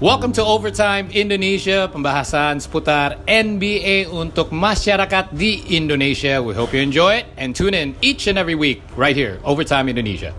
[0.00, 6.40] Welcome to Overtime Indonesia, pembahasan seputar NBA untuk masyarakat di Indonesia.
[6.40, 9.92] We hope you enjoy it and tune in each and every week right here, Overtime
[9.92, 10.32] Indonesia.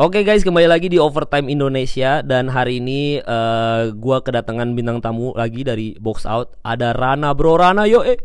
[0.00, 5.36] Oke guys, kembali lagi di Overtime Indonesia dan hari ini uh, gua kedatangan bintang tamu
[5.36, 6.56] lagi dari Box Out.
[6.64, 8.16] Ada Rana, Bro Rana, yo eh.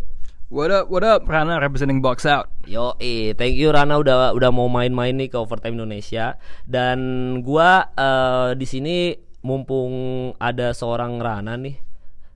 [0.53, 1.25] What up, what up?
[1.25, 2.45] Rana representing Box Out.
[2.69, 6.37] Yo, eh, thank you Rana udah udah mau main-main nih ke Overtime Indonesia.
[6.69, 7.01] Dan
[7.41, 11.81] gua uh, di sini mumpung ada seorang Rana nih,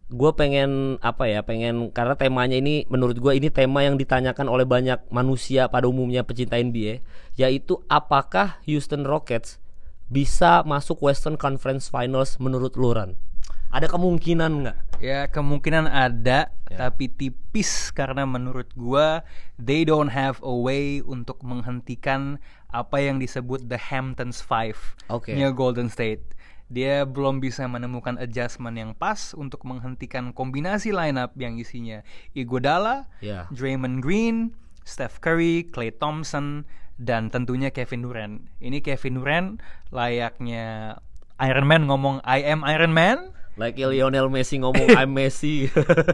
[0.09, 4.65] gue pengen apa ya pengen karena temanya ini menurut gue ini tema yang ditanyakan oleh
[4.65, 7.05] banyak manusia pada umumnya pecinta NBA
[7.37, 9.61] yaitu apakah Houston Rockets
[10.09, 13.13] bisa masuk Western Conference Finals menurut Luran
[13.69, 16.89] ada kemungkinan nggak Ya kemungkinan ada, Ya.
[16.89, 19.23] tapi tipis karena menurut gua
[19.55, 24.75] they don't have a way untuk menghentikan apa yang disebut the Hamptons Five
[25.07, 25.31] Oke.
[25.31, 26.35] nya Golden State.
[26.67, 32.03] Dia belum bisa menemukan adjustment yang pas untuk menghentikan kombinasi lineup yang isinya
[32.35, 33.47] Iguodala, Ya.
[33.55, 34.51] Draymond Green,
[34.83, 36.67] Steph Curry, Klay Thompson,
[36.99, 38.43] dan tentunya Kevin Durant.
[38.59, 39.49] Ini Kevin Durant
[39.95, 40.97] layaknya
[41.39, 43.31] Iron Man ngomong I am Iron Man.
[43.57, 45.67] Like Lionel Messi ngomong I'm Messi.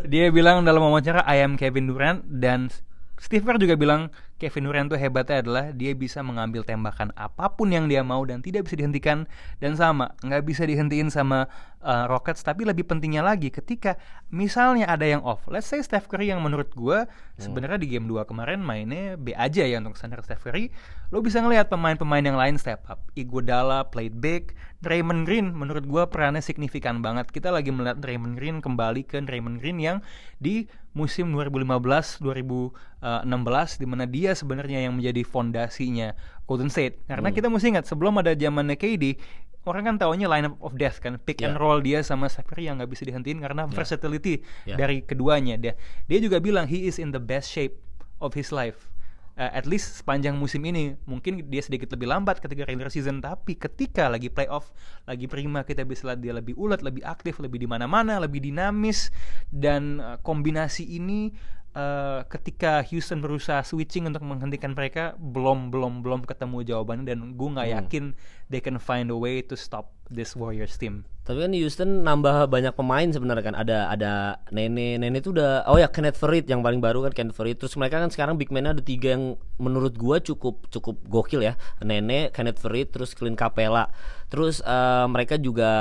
[0.08, 2.72] Dia bilang dalam wawancara I am Kevin Durant dan
[3.20, 4.10] Steve Kerr juga bilang
[4.44, 8.44] Kevin Durant tuh hebatnya adalah dia bisa mengambil tembakan apa pun yang dia mau dan
[8.44, 9.24] tidak bisa dihentikan.
[9.64, 11.48] Dan sama nggak bisa dihentiin sama
[11.80, 12.44] uh, Rockets.
[12.44, 13.96] Tapi lebih pentingnya lagi ketika
[14.28, 17.08] misalnya ada yang off let's say Steph Curry yang menurut gua
[17.40, 20.68] sebenarnya di game 2 kemarin mainnya B aja ya untuk standar Steph Curry.
[21.16, 23.00] Lo bisa ngelihat pemain-pemain yang lain step up.
[23.16, 24.52] Iguodala played big
[24.84, 25.56] Draymond Green.
[25.56, 27.32] Menurut gua perannya signifikan banget.
[27.32, 30.04] Kita lagi melihat Draymond Green kembali ke Draymond Green yang
[30.44, 36.14] di musim 2015 2016 di mana dia sebenarnya yang menjadi fondasinya
[36.46, 37.02] Golden State.
[37.08, 39.18] Karena kita mesti ingat sebelum ada zamannya KD
[39.64, 41.60] orang kan taunya lineup of death kan pick and Ya.
[41.60, 44.76] roll dia sama Steph Curry yang nggak bisa dihentiin karena versatility Ya.
[44.76, 45.56] dari keduanya.
[45.56, 45.74] Dia
[46.08, 47.80] dia juga bilang he is in the best shape
[48.20, 48.92] of his life.
[49.34, 50.94] Uh, at least sepanjang musim ini.
[51.10, 54.70] Mungkin dia sedikit lebih lambat ketika regular season tapi ketika lagi playoff
[55.10, 59.10] lagi prima kita bisa lihat dia lebih ulet lebih aktif lebih di mana-mana lebih dinamis.
[59.50, 61.34] Dan uh, kombinasi ini
[61.74, 67.50] uh, ketika Houston berusaha switching untuk menghentikan mereka belum belum belum ketemu jawabannya dan gue
[67.50, 67.78] nggak Hmm.
[67.84, 68.04] yakin
[68.50, 72.76] they can find a way to stop this Warriors team Tapi kan Houston nambah banyak
[72.76, 73.56] pemain sebenarnya kan.
[73.56, 74.12] Ada ada
[74.52, 77.56] Nene, Nene itu udah oh ya Kenneth Farid yang paling baru kan Kenneth Farid.
[77.64, 81.56] Terus mereka kan sekarang big man ada tiga yang menurut gua cukup cukup gokil ya.
[81.80, 83.88] Nene, Kenneth Farid, terus Clint Capella.
[84.28, 85.72] Terus eh, mereka juga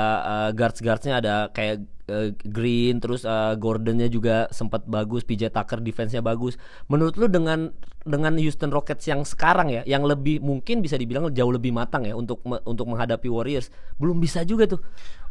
[0.55, 6.21] guards guardsnya ada kayak eh, Green, terus eh, Gordonnya juga sempat bagus, PJ Tucker defense-nya
[6.21, 6.61] bagus.
[6.85, 7.73] Menurut lu dengan
[8.05, 12.13] dengan Houston Rockets yang sekarang ya, yang lebih mungkin bisa dibilang jauh lebih matang ya
[12.13, 14.83] untuk me- untuk menghadapi Warriors, belum bisa juga tuh.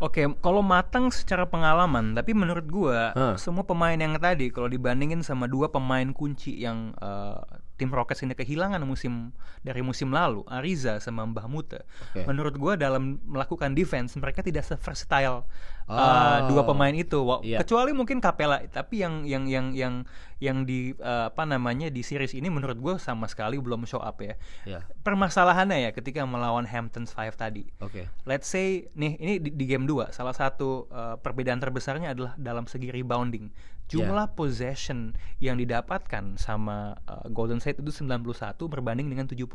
[0.02, 3.36] Oke, kalau matang secara pengalaman, tapi menurut gua Hah.
[3.38, 7.38] semua pemain yang tadi kalau dibandingin sama dua pemain kunci yang eh,
[7.74, 11.80] tim Rockets ini kehilangan musim dari musim lalu, Ariza sama Mbah Muta.
[12.08, 12.22] Oke.
[12.24, 15.42] Menurut gua dalam melakukan defense mereka tidak se-versatile
[15.82, 16.46] Oh.
[16.46, 17.18] dua pemain itu.
[17.20, 17.58] Wa- Iya.
[17.58, 19.94] Kecuali mungkin Capella, tapi yang yang yang yang
[20.38, 24.22] yang di eh, apa namanya di series ini menurut gua sama sekali belum show up
[24.22, 24.38] ya.
[24.62, 24.86] Ya.
[25.02, 28.06] Permasalahannya ya ketika melawan Hamptons Five tadi Oke.
[28.22, 32.64] let's say nih ini di, di game 2 salah satu uh, perbedaan terbesarnya adalah dalam
[32.64, 33.50] segi rebounding.
[33.92, 38.24] Jumlah possession yang didapatkan sama uh, Golden State itu 91
[38.66, 39.52] berbanding dengan 77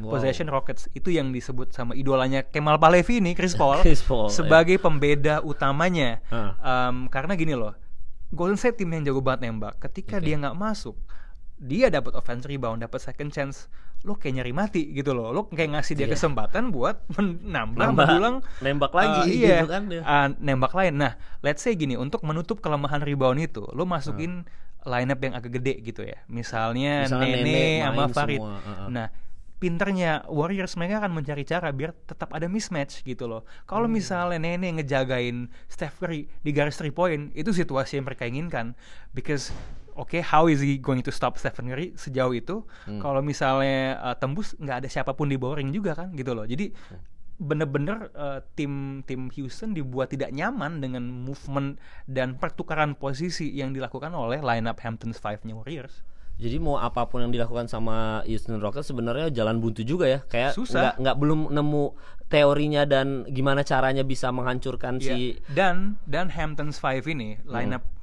[0.00, 0.10] Wow.
[0.10, 0.88] possession Rockets.
[0.90, 6.18] Itu yang disebut sama idolanya Kemal Palevi ini Chris Paul, Chris Paul, sebagai pembeda utamanya.
[6.32, 6.56] Hah.
[6.90, 7.76] Um, karena gini loh.
[8.34, 9.78] Golden State tim yang jago banget nembak.
[9.78, 10.26] Ketika Oke.
[10.26, 10.98] dia nggak masuk,
[11.56, 13.70] dia dapat offense rebound, dapat second chance.
[14.02, 15.30] Lo kayak nyari mati gitu loh.
[15.30, 16.12] Lo kayak ngasih dia Iya.
[16.12, 20.00] kesempatan buat menambah, Nambah, mendulang nembak lagi uh, gitu iya, kan dia.
[20.00, 20.94] uh, nembak lain.
[20.94, 24.44] Nah, let's say gini, untuk menutup kelemahan rebound itu, lo masukin
[24.84, 26.20] lineup yang agak gede gitu ya.
[26.26, 28.36] Misalnya, Misalnya Nene, Nene sama Farid.
[28.36, 28.88] semua, uh-uh.
[28.90, 29.06] Nah,
[29.56, 33.48] pinternya Warriors mereka akan mencari cara biar tetap ada mismatch gitu loh.
[33.64, 33.96] Kalau Hmm.
[33.96, 38.76] misalnya Nene ngejagain Steph Curry di garis 3 point, itu situasi yang mereka inginkan.
[39.10, 39.56] Because
[39.94, 42.66] Oke, how is he going to stop Stephen Curry sejauh itu?
[42.84, 42.98] Hmm.
[42.98, 46.44] Kalau misalnya uh, tembus nggak ada siapa pun di bawah ring juga kan, gitu loh.
[46.44, 47.00] Jadi Hmm.
[47.34, 54.14] bener-bener uh, tim tim Houston dibuat tidak nyaman dengan movement dan pertukaran posisi yang dilakukan
[54.14, 56.06] oleh lineup Hamptons Five-nya Warriors.
[56.34, 60.20] Jadi mau apa pun yang dilakukan sama Houston Rockets sebenarnya jalan buntu juga ya.
[60.26, 61.84] Kayak nggak nggak belum nemu
[62.26, 65.14] teorinya dan gimana caranya bisa menghancurkan Iya.
[65.14, 67.50] si Dan dan Hamptons Five ini Hmm.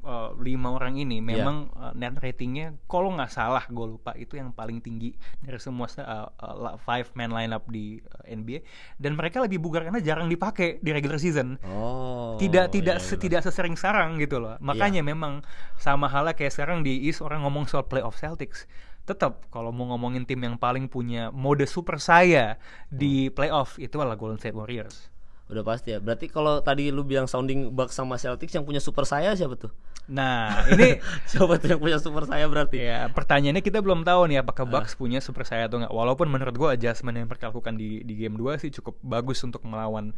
[0.02, 1.26] Uh, lima orang ini Iya.
[1.38, 5.86] memang uh, net ratingnya kalau nggak salah gue lupa itu yang paling tinggi dari semua
[5.88, 8.62] uh, uh, five man lineup di uh, NBA
[8.98, 12.36] dan mereka lebih bugar karena jarang dipakai di regular season Oh.
[12.36, 13.22] tidak tidak iya, se- iya.
[13.22, 15.42] tidak sesering sekarang gitu loh makanya memang
[15.76, 18.66] sama halnya kayak sekarang di East orang ngomong soal playoff Celtics
[19.02, 23.34] tetap kalau mau ngomongin tim yang paling punya mode super saya di Hmm.
[23.34, 25.10] playoff itu adalah Golden State Warriors
[25.48, 26.00] Udah pasti ya.
[26.00, 29.68] Berarti kalau tadi lu bilang sounding Bucks sama Celtics yang punya super saya siapa tuh?
[30.12, 32.84] Nah ini siapa tuh yang punya super saya berarti?
[32.84, 34.72] Ya, pertanyaannya kita belum tahu nih apakah Ah.
[34.74, 35.90] Bucks punya super saya atau enggak.
[35.90, 39.64] Walaupun menurut gua adjustment yang mereka lakukan di di game 2 sih cukup bagus untuk
[39.64, 40.12] melawan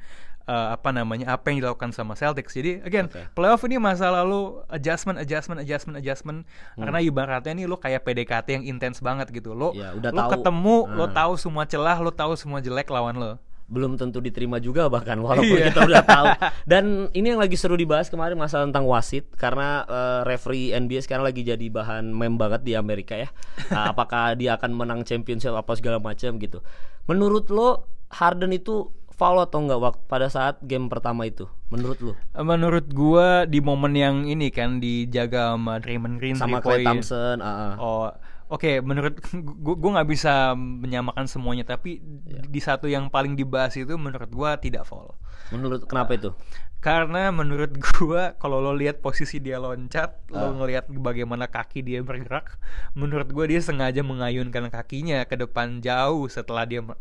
[0.44, 1.31] eh, apa namanya?
[1.31, 2.51] apa yang dilakukan sama Celtics.
[2.51, 3.22] Jadi again, Oke.
[3.31, 6.40] playoff ini masa lalu adjustment adjustment adjustment adjustment
[6.74, 6.84] Hmm.
[6.84, 9.54] karena ibaratnya nih lo kayak PDKT yang intens banget gitu.
[9.54, 10.31] Lo Ya, udah lo tahu.
[10.34, 11.13] ketemu, lo Ah.
[11.16, 13.31] tahu semua celah, lo tahu semua jelek lawan lo.
[13.63, 15.71] Belum tentu diterima juga bahkan walaupun Iya.
[15.71, 16.25] kita udah tahu.
[16.63, 21.24] Dan ini yang lagi seru dibahas kemarin masalah tentang wasit karena eh, referee NBA sekarang
[21.24, 23.31] lagi jadi bahan meme banget di Amerika ya.
[23.69, 26.60] Nah, apakah dia akan menang championship apa segala macam gitu.
[27.06, 31.45] Menurut lo Harden itu foul atau enggak waktu pada saat game pertama itu?
[31.69, 32.13] Menurut lo?
[32.36, 36.81] Menurut gua di momen yang ini kan dijaga sama Draymond Green Sama point.
[36.86, 37.74] Thompson, ah, ah.
[37.77, 38.09] Oh,
[38.54, 38.72] oke.
[38.86, 39.18] Menurut
[39.66, 42.46] gua gua nggak bisa menyamakan semuanya, tapi Iya.
[42.46, 45.18] di satu yang paling dibahas itu menurut gua tidak foul.
[45.50, 46.30] Menurut kenapa itu?
[46.83, 50.44] Karena menurut gua kalau lo lihat posisi dia loncat, Ah.
[50.44, 52.59] lo ngelihat bagaimana kaki dia bergerak,
[52.91, 57.00] menurut gua dia sengaja mengayunkan kakinya ke depan jauh setelah dia me-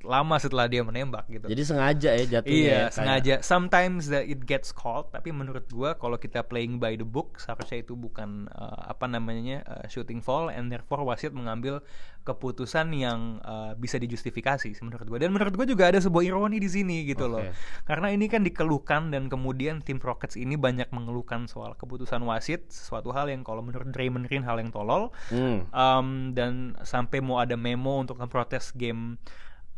[0.00, 1.46] lama setelah dia menembak gitu.
[1.46, 2.50] Jadi sengaja ya jatuhnya.
[2.50, 3.34] Iya, ya, kayak- sengaja.
[3.40, 7.80] Sometimes that it gets called, tapi menurut gua kalau kita playing by the book, seharusnya
[7.80, 11.78] itu bukan uh, apa namanya uh, shooting foul, and therefore wasit mengambil
[12.20, 15.18] keputusan yang uh, bisa dijustifikasi menurut gua.
[15.20, 17.52] Dan menurut gua juga ada sebuah ironi di sini gitu loh, Oke.
[17.84, 23.10] karena ini kan dikeluhkan dan kemudian tim Rockets ini banyak mengeluhkan soal keputusan wasit, sesuatu
[23.12, 25.10] hal yang kalau menurut Draymond Green hal yang tolol.
[25.28, 25.66] Hmm.
[25.74, 29.18] Um, dan sampai mau ada memo untuk memprotes game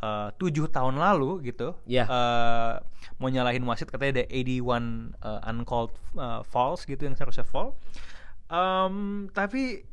[0.02, 2.04] uh, tujuh tahun lalu gitu Iya.
[2.10, 2.74] uh,
[3.22, 7.78] mau nyalahin wasit katanya ada 81 uh, uncalled uh, fouls gitu yang seharusnya foul
[8.50, 9.86] um, tapi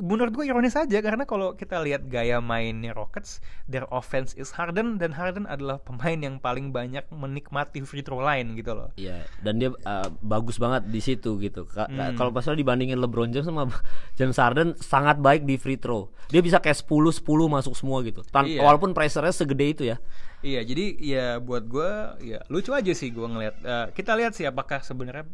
[0.00, 4.96] menurut gue ironis aja karena kalau kita lihat gaya mainnya Rockets their offense is Harden
[4.96, 9.56] dan Harden adalah pemain yang paling banyak menikmati free throw line gitu loh Iya, dan
[9.56, 11.64] dia uh, bagus banget di situ gitu.
[11.64, 12.14] Ka- Hmm.
[12.14, 13.68] Kalau pas dibandingin LeBron James sama
[14.18, 16.08] James Harden sangat baik di free throw.
[16.28, 16.88] Dia bisa kayak 10
[17.20, 18.24] 10 masuk semua gitu.
[18.24, 18.62] Tan- Iya.
[18.62, 20.00] Walaupun pressure-nya segede itu ya.
[20.40, 21.90] Iya, jadi ya buat gue
[22.24, 23.54] ya lucu aja sih gue ngeliat.
[23.60, 25.28] Eh, kita lihat sih apakah sebenarnya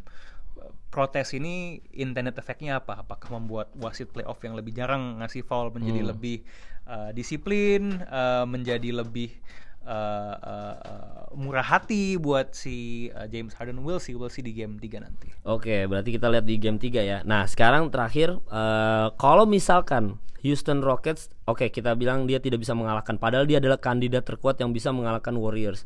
[0.87, 3.03] protes ini intended efeknya apa?
[3.03, 6.11] Apakah membuat wasit playoff yang lebih jarang ngasih foul menjadi Hmm.
[6.11, 6.37] lebih
[6.87, 9.29] eh, disiplin, eh, menjadi lebih
[9.87, 10.75] eh, eh,
[11.35, 13.83] murah hati buat si eh, James Harden?
[13.83, 15.31] We'll see, we'll see di game 3 nanti.
[15.43, 17.17] Oke, berarti kita lihat di game 3 ya.
[17.23, 23.17] Nah, sekarang terakhir eh, kalau misalkan Houston Rockets, oke kita bilang dia tidak bisa mengalahkan
[23.17, 25.83] padahal dia adalah kandidat terkuat yang bisa mengalahkan Warriors.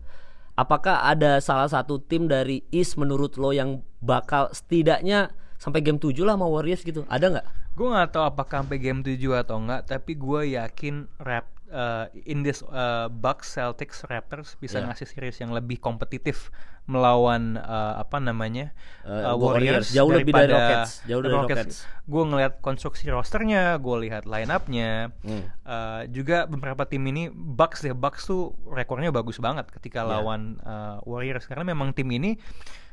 [0.59, 5.31] Apakah ada salah satu tim dari East menurut lo yang bakal setidaknya
[5.61, 7.05] sampai game 7 lah sama Warriors gitu?
[7.07, 7.47] Ada nggak?
[7.77, 12.43] Gue nggak tahu apakah sampai game 7 atau enggak, tapi gue yakin rap uh, in
[12.43, 14.91] this uh, Bucks Celtics Raptors bisa Yeah.
[14.91, 16.51] ngasih series yang lebih kompetitif
[16.85, 19.89] melawan uh, apa namanya Uh, Warriors.
[19.89, 21.01] Jauh lebih dari Rockets.
[21.05, 21.75] Jauh dari Rockets.
[22.05, 25.43] Gue ngeliat konstruksi rosternya, gue lihat line up-nya, Hmm.
[25.65, 30.11] Uh, juga beberapa tim ini Bucks deh Bucks tuh rekornya bagus banget ketika Yeah.
[30.19, 32.37] lawan uh, Warriors karena memang tim ini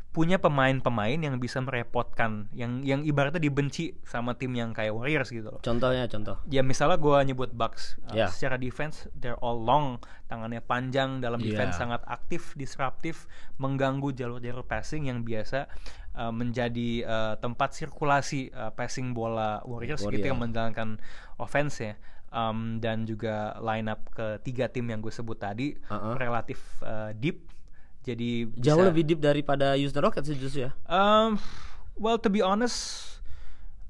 [0.08, 5.52] punya pemain-pemain yang bisa merepotkan yang yang ibaratnya dibenci sama tim yang kayak Warriors gitu
[5.52, 5.60] loh.
[5.60, 6.40] Contohnya contoh.
[6.48, 8.32] Ya misalnya gue nyebut Bucks uh, Yeah.
[8.32, 11.82] secara defense they're all long, tangannya panjang dalam defense Yeah.
[11.86, 13.28] sangat aktif, disruptif,
[13.60, 15.68] mengganggu jalur-jalur passing yang biasa
[16.16, 20.28] uh, menjadi uh, tempat sirkulasi uh, passing bola Warriors, gitu Warrior.
[20.34, 20.88] yang menjalankan
[21.36, 21.94] offense ya.
[22.28, 26.16] Um, dan juga line up ketiga tim yang gue sebut tadi Uh-uh.
[26.16, 27.48] relatif uh, deep.
[28.08, 30.72] Jadi Jauh bisa- lebih deep daripada Houston Rockets sih justru ya.
[30.84, 31.36] Um,
[31.94, 33.04] well to be honest,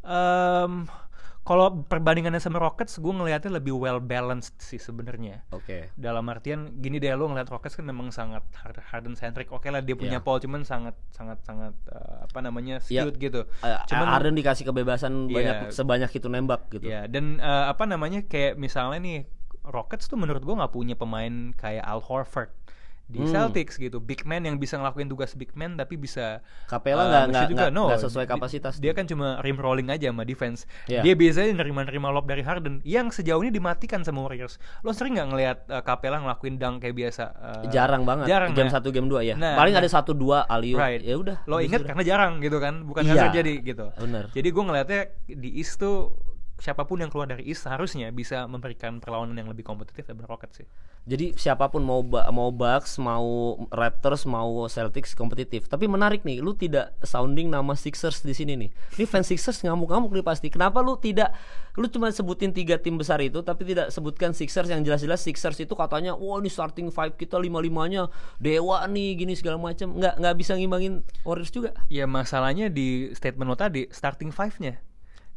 [0.03, 0.91] um,
[1.43, 5.49] kalau perbandingannya sama Rockets, gue ngelihatnya lebih well balanced sih sebenarnya.
[5.49, 5.89] Oke.
[5.97, 9.49] Dalam artian gini deh lo ngeliat Rockets kan memang sangat hard- Harden centric.
[9.49, 10.21] Oke lah dia punya Iya.
[10.21, 13.09] Paul cuman sangat sangat sangat uh, apa namanya Iya.
[13.09, 13.41] skewed gitu.
[13.65, 15.33] Eh, Cuman Harden dikasih kebebasan Iya.
[15.33, 16.85] banyak sebanyak itu nembak gitu.
[16.85, 19.19] Ya, dan eh, apa namanya kayak misalnya nih
[19.65, 22.53] Rockets tuh menurut gua nggak punya pemain kayak Al Horford
[23.09, 23.99] di Celtics gitu.
[23.99, 27.49] Big man yang bisa ngelakuin tugas big man tapi bisa Capella uh, nggak- nge-shoot nggak-
[27.49, 27.65] juga.
[27.73, 28.97] nggak- nggak sesuai di- kapasitas Dia tuh.
[29.01, 30.69] kan cuma rim rolling aja sama defense.
[30.87, 31.01] Iya.
[31.01, 34.61] Dia biasanya nerima-nerima lob dari Harden yang sejauh ini dimatikan sama Warriors.
[34.85, 37.25] Lo sering nggak ngelihat uh, Capella ngelakuin dunk kayak biasa?
[37.33, 38.29] Uh, jarang banget.
[38.29, 38.53] Jarang.
[38.53, 38.77] game nah.
[38.77, 39.41] satu game dua ya.
[39.41, 39.81] Nah, Paling nah.
[39.81, 40.77] ada satu dua aliu.
[40.77, 41.01] Right.
[41.01, 41.41] Ya udah.
[41.49, 41.89] Lo inget udah.
[41.97, 43.11] karena jarang gitu kan, bukan Iya.
[43.17, 43.87] karena terjadi gitu.
[43.97, 44.25] Bener.
[44.37, 46.13] Jadi gue ngeliatnya di East tuh
[46.59, 50.63] siapa pun yang keluar dari East seharusnya bisa memberikan perlawanan yang lebih kompetitif daripada Rockets
[50.63, 50.67] sih.
[51.09, 55.71] Jadi siapa pun mau mau Bucks, mau Raptors, mau Celtics kompetitif.
[55.71, 58.71] Tapi menarik nih, lu tidak sounding nama Sixers di sini nih.
[58.99, 60.51] Ini fans Sixers ngamuk-ngamuk nih pasti.
[60.51, 61.33] Kenapa lu tidak
[61.79, 65.79] lu cuma sebutin tiga tim besar itu tapi tidak sebutkan Sixers yang jelas-jelas Sixers itu
[65.79, 68.11] katanya wah ini starting five kita lima-limanya
[68.43, 69.95] dewa nih gini segala macam.
[69.95, 71.71] Nggak nggak bisa ngimbangin Warriors juga.
[71.87, 74.88] Ya masalahnya di statement lo tadi starting five-nya.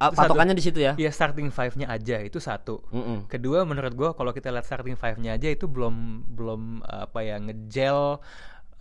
[0.09, 0.17] Satu.
[0.17, 0.97] patokannya di situ ya.
[0.97, 2.81] Ya starting five-nya aja itu satu.
[2.89, 3.29] Mm-mm.
[3.29, 8.17] Kedua menurut gua kalau kita lihat starting five-nya aja itu belum belum apa ya ngegel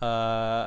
[0.00, 0.66] eh,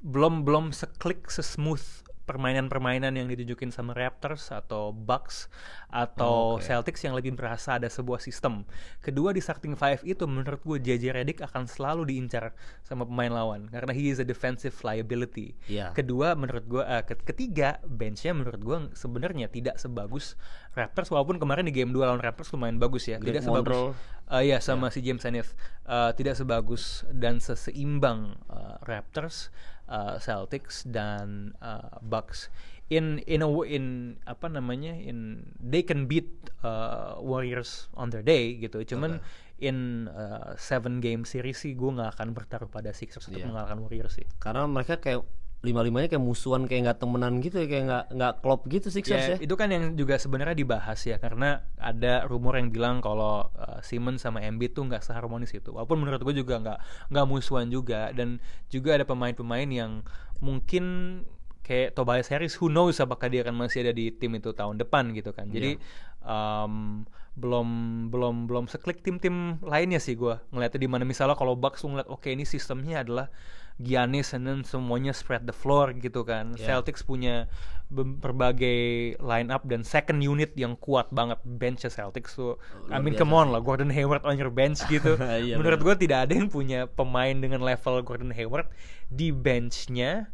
[0.00, 5.50] belum belum seklik sesmooth permainan-permainan yang ditunjukin sama Raptors atau Bucks
[5.90, 6.70] atau Oke.
[6.70, 8.62] Celtics yang lebih berasa ada sebuah sistem.
[9.02, 12.54] Kedua di starting five itu menurut gue JJ Redick akan selalu diincar
[12.86, 15.58] sama pemain lawan karena he is a defensive liability.
[15.66, 15.90] Iya.
[15.90, 20.38] Kedua menurut gue eh, ket- ketiga benchnya menurut gue sebenarnya tidak sebagus
[20.70, 23.18] Raptors walaupun kemarin di game 2 lawan Raptors lumayan bagus ya.
[23.18, 23.98] Greg tidak sebagus
[24.30, 25.52] Eh, ya sama si James Ennis
[25.90, 29.50] Eh, tidak sebagus dan seseimbang eh, Raptors,
[29.90, 32.46] eh, Celtics dan eh, Bucks.
[32.90, 36.30] In in a in apa namanya in they can beat
[36.62, 38.86] eh, Warriors on their day gitu.
[38.86, 39.18] Cuman
[39.58, 43.50] in eh, seven game series sih gue nggak akan bertaruh pada Sixers untuk Iya.
[43.50, 44.26] mengalahkan Warriors sih.
[44.38, 45.26] Karena mereka kayak
[45.60, 49.36] lima-limanya kayak musuhan kayak nggak temenan gitu ya kayak nggak nggak klop gitu Sixers ya.
[49.36, 53.76] Ya, itu kan yang juga sebenarnya dibahas ya karena ada rumor yang bilang kalau uh,
[53.84, 55.68] Simmons sama Embiid tuh nggak seharmonis itu.
[55.68, 56.78] Walaupun menurut gue juga nggak
[57.12, 58.40] nggak musuhan juga dan
[58.72, 60.00] juga ada pemain-pemain yang
[60.40, 60.84] mungkin
[61.60, 65.12] kayak Tobias Harris who knows apakah dia akan masih ada di tim itu tahun depan
[65.12, 65.52] gitu kan.
[65.52, 65.76] Jadi
[66.24, 67.04] um,
[67.36, 67.68] belum
[68.08, 72.26] belum belum seklik tim-tim lainnya sih gue ngeliatnya di mana misalnya kalau Bucks ngeliat oke
[72.26, 73.30] ini sistemnya adalah
[73.78, 76.58] Giannis and then semuanya spread the floor gitu kan.
[76.58, 76.80] Yeah.
[76.80, 77.46] Celtics punya
[77.88, 82.58] be- berbagai line up dan second unit yang kuat banget bench Celtics tuh.
[82.90, 85.14] I luar mean come on lah Gordon Hayward on your bench gitu.
[85.40, 88.68] Iya, Menurut gue tidak ada yang punya pemain dengan level Gordon Hayward
[89.08, 90.28] di benchnya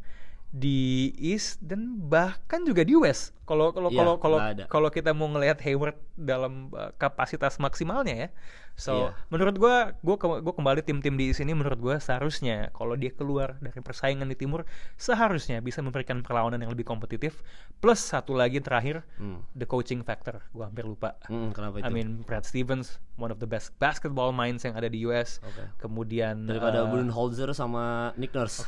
[0.51, 3.36] di East dan bahkan juga di West.
[3.47, 8.29] Kalau kalau Iya, kalau kalau kalau kita mau ngelihat Hayward dalam uh, kapasitas maksimalnya ya.
[8.77, 9.17] So, Iya.
[9.31, 13.57] menurut gua gua ke- gua kembali tim-tim di sini menurut gua seharusnya kalau dia keluar
[13.57, 17.41] dari persaingan di timur seharusnya bisa memberikan perlawanan yang lebih kompetitif.
[17.77, 19.41] Plus satu lagi terakhir Hmm.
[19.53, 20.45] the coaching factor.
[20.51, 21.17] Gua hampir lupa.
[21.27, 21.85] Mm, kenapa itu?
[21.85, 25.41] I mean Brad Stevens one of the best basketball minds yang ada di US.
[25.41, 25.73] Oke.
[25.79, 28.61] Kemudian daripada uh, Budenholzer sama Nick Nurse.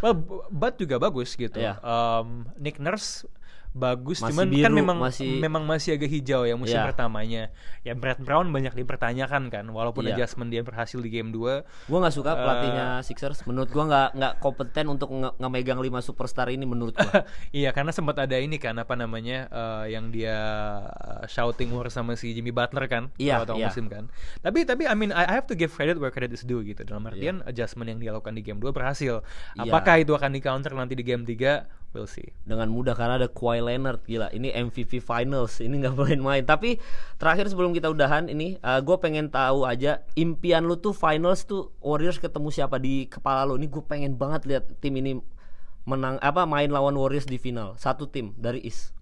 [0.00, 1.54] well, B- Bud juga bagus gitu.
[1.54, 1.78] Iya.
[1.78, 3.28] Um, Nick Nurse
[3.72, 6.86] bagus, Masih cuman kan biru, memang masih- memang masih agak hijau ya musim Iya.
[6.86, 7.42] pertamanya.
[7.80, 10.14] Ya Brad Brown banyak dipertanyakan kan, walaupun Iya.
[10.14, 13.02] adjustment dia berhasil di game 2 Gua nggak suka pelatihnya Eh.
[13.02, 13.42] Sixers.
[13.42, 17.24] Menurut gua nggak nggak kompeten untuk nge- ngemegang lima superstar ini menurut gua.
[17.50, 20.36] iya karena sempat ada ini kan apa namanya eh, yang dia
[20.84, 23.66] eh, shouting war sama si Jimmy Butler kan Iya, awal iya.
[23.66, 24.12] musim kan.
[24.38, 26.82] Tapi tapi I mean I, have to give credit where credit is due gitu.
[26.82, 27.48] Dalam artian Iya.
[27.48, 29.24] adjustment yang dia lakukan di game 2 berhasil.
[29.54, 29.64] Iya.
[29.64, 31.64] Apakah itu akan di counter nanti di game 3?
[31.92, 32.32] We'll see.
[32.48, 34.32] dengan mudah karena ada Kawhi Leonard gila.
[34.32, 36.80] Ini MVP Finals ini nggak main-main tapi
[37.20, 42.16] terakhir sebelum kita udahan ini gue pengen tahu aja impian lu tuh Finals tuh Warriors
[42.16, 43.60] ketemu siapa di kepala lu?
[43.60, 45.20] Ini gue pengen banget lihat tim ini
[45.84, 47.76] menang apa main lawan Warriors di final.
[47.76, 48.94] Satu tim dari East.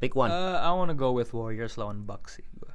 [0.00, 0.32] Pick one.
[0.32, 2.69] Uh, I wanna go with Warriors lawan Bucks sih gua.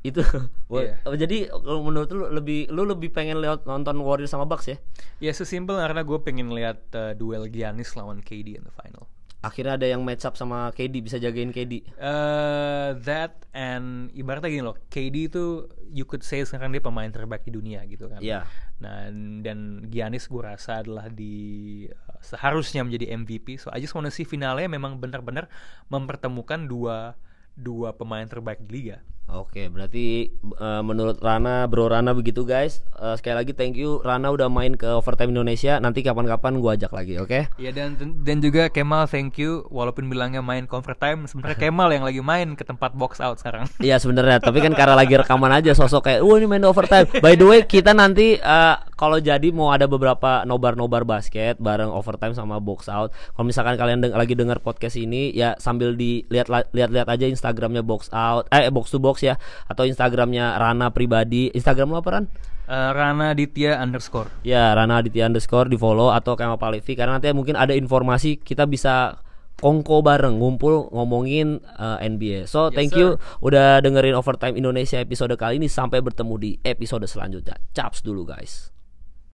[0.00, 0.24] Itu
[0.70, 1.02] Iya.
[1.04, 4.78] Oh, jadi kalau menurut lu lebih lu lebih pengen lihat nonton Warriors sama Bucks ya
[5.18, 9.10] Ya sesimpel karena gue pengen lihat uh, duel Giannis lawan KD in the final.
[9.40, 14.60] akhirnya ada yang match up sama KD bisa jagain KD Uh, that and ibaratnya gini
[14.60, 18.20] loh, KD itu you could say sekarang dia pemain terbaik di dunia gitu kan.
[18.20, 18.44] Iya.
[18.84, 19.08] Nah
[19.40, 23.56] dan Giannis gue rasa adalah di uh, seharusnya menjadi MVP.
[23.56, 25.48] So I just wanna see finalnya memang benar-benar
[25.88, 27.16] mempertemukan dua
[27.60, 28.98] dua pemain terbaik di liga.
[29.30, 32.82] Oke, berarti eh, menurut Rana, Bro Rana begitu guys.
[32.98, 35.78] Eh, sekali lagi thank you Rana udah main ke Overtime Indonesia.
[35.78, 37.54] Nanti kapan-kapan gua ajak lagi, oke?
[37.54, 42.02] Ya dan dan juga Kemal thank you walaupun bilangnya main convert time sebenarnya Kemal yang
[42.02, 43.70] lagi main ke tempat box out sekarang.
[43.78, 47.38] Iya sebenarnya, tapi kan karena lagi rekaman aja sosok kayak, "Wah, ini main overtime." By
[47.38, 52.60] the way, kita nanti eh, kalau jadi mau ada beberapa nobar-nobar basket bareng overtime sama
[52.60, 53.16] box out.
[53.32, 58.12] Kalau misalkan kalian deng- lagi dengar podcast ini, ya sambil dilihat lihat-lihat aja Instagramnya box
[58.12, 59.40] out, eh box to box ya
[59.72, 61.48] atau Instagramnya Rana pribadi.
[61.56, 62.24] Instagram lo apa Ran?
[62.68, 64.28] Eh, Rana Ditya underscore.
[64.44, 68.36] Ya Rana Aditya underscore di follow atau kayak Pak Levi karena nanti mungkin ada informasi
[68.36, 69.16] kita bisa
[69.60, 72.48] kongko bareng ngumpul ngomongin uh, NBA.
[72.48, 77.60] So thank you udah dengerin Overtime Indonesia episode kali ini sampai bertemu di episode selanjutnya.
[77.72, 78.79] Caps dulu guys.